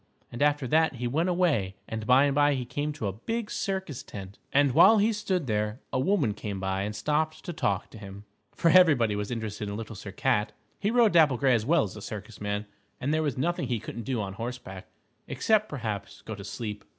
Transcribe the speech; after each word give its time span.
And 0.31 0.41
after 0.41 0.67
that 0.67 0.95
he 0.95 1.05
went 1.05 1.29
away 1.29 1.75
and 1.87 2.07
by 2.07 2.25
and 2.25 2.33
by 2.33 2.55
he 2.55 2.65
came 2.65 2.91
to 2.93 3.05
a 3.05 3.13
big 3.13 3.51
circus 3.51 4.01
tent. 4.01 4.39
And 4.51 4.71
while 4.71 4.97
he 4.97 5.13
stood 5.13 5.45
there, 5.45 5.79
a 5.93 5.99
woman 5.99 6.33
came 6.33 6.59
by 6.59 6.81
and 6.81 6.95
stopped 6.95 7.45
to 7.45 7.53
talk 7.53 7.91
to 7.91 7.99
him. 7.99 8.25
For 8.55 8.71
everybody 8.71 9.15
was 9.15 9.29
interested 9.29 9.69
in 9.69 9.77
Little 9.77 9.95
Sir 9.95 10.11
Cat. 10.11 10.53
He 10.79 10.89
rode 10.89 11.13
Dapple 11.13 11.37
Gray 11.37 11.53
as 11.53 11.67
well 11.67 11.83
as 11.83 11.95
a 11.95 12.01
circus 12.01 12.41
man, 12.41 12.65
and 12.99 13.13
there 13.13 13.21
was 13.21 13.37
nothing 13.37 13.67
he 13.67 13.79
couldn't 13.79 14.01
do 14.01 14.19
on 14.19 14.33
horseback, 14.33 14.87
except, 15.27 15.69
perhaps, 15.69 16.23
go 16.23 16.33
to 16.33 16.43
sleep. 16.43 16.83